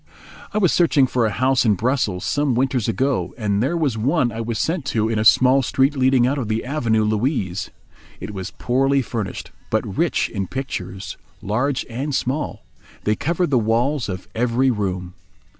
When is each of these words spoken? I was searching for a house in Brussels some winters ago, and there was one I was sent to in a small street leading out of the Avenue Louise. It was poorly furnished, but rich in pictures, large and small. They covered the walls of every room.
I 0.51 0.57
was 0.57 0.73
searching 0.73 1.05
for 1.05 1.27
a 1.27 1.29
house 1.29 1.63
in 1.63 1.75
Brussels 1.75 2.25
some 2.25 2.55
winters 2.55 2.87
ago, 2.87 3.35
and 3.37 3.61
there 3.61 3.77
was 3.77 3.99
one 3.99 4.31
I 4.31 4.41
was 4.41 4.57
sent 4.57 4.83
to 4.85 5.07
in 5.07 5.19
a 5.19 5.23
small 5.23 5.61
street 5.61 5.95
leading 5.95 6.25
out 6.25 6.39
of 6.39 6.47
the 6.47 6.65
Avenue 6.65 7.03
Louise. 7.03 7.69
It 8.19 8.33
was 8.33 8.49
poorly 8.49 9.03
furnished, 9.03 9.51
but 9.69 9.85
rich 9.95 10.27
in 10.27 10.47
pictures, 10.47 11.17
large 11.39 11.85
and 11.87 12.15
small. 12.15 12.65
They 13.03 13.15
covered 13.15 13.51
the 13.51 13.59
walls 13.59 14.09
of 14.09 14.27
every 14.33 14.71
room. 14.71 15.13